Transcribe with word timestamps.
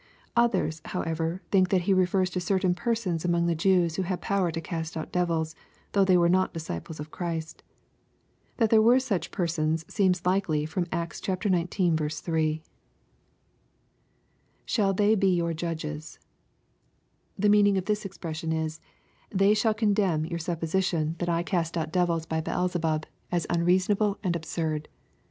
Others, 0.35 0.81
however, 0.85 1.43
think 1.51 1.69
that 1.69 1.81
He 1.83 1.93
refers 1.93 2.31
to 2.31 2.39
certain 2.39 2.73
persons 2.73 3.23
among 3.23 3.45
tlie 3.45 3.55
Jews 3.57 3.95
who 3.97 4.01
had 4.01 4.19
power 4.19 4.49
to 4.49 4.59
cast 4.59 4.97
out 4.97 5.11
devils, 5.11 5.53
though 5.91 6.03
they 6.03 6.17
were 6.17 6.27
not 6.27 6.55
disciples 6.55 6.99
of 6.99 7.11
Christ. 7.11 7.61
That 8.57 8.71
there 8.71 8.81
were 8.81 8.99
such 8.99 9.29
persons 9.29 9.85
seems 9.93 10.25
likely 10.25 10.65
from 10.65 10.87
Acts 10.91 11.21
xix. 11.21 11.43
3. 12.21 12.63
[Shall 14.65 14.91
they 14.95 15.15
he 15.15 15.27
your 15.35 15.53
judges.] 15.53 16.17
The 17.37 17.49
meaning 17.49 17.77
of 17.77 17.85
this 17.85 18.03
expression 18.03 18.51
ia," 18.53 18.69
They 19.39 19.53
shall 19.53 19.75
condemn 19.75 20.25
your 20.25 20.39
suppositit 20.39 20.93
n 20.97 21.15
that 21.19 21.29
I 21.29 21.43
cast 21.43 21.77
out 21.77 21.91
devils 21.91 22.25
by 22.25 22.41
22 22.41 22.49
EXPOSITORY 22.49 22.79
THOUGHTS. 22.81 23.05
Beelzu\)ub, 23.05 23.09
as 23.31 23.45
uiireasonable 23.55 24.17
and 24.23 24.35
absurd. 24.35 24.87